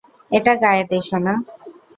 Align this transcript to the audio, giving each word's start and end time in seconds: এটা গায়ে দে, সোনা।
এটা 0.31 0.53
গায়ে 0.63 0.83
দে, 0.89 0.97
সোনা। 1.07 1.33